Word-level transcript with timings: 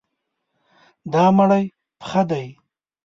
دا 1.11 1.25
مړی 1.37 1.65
پخه 1.99 2.21
دی. 2.29 2.47